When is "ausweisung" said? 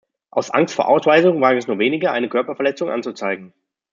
0.89-1.41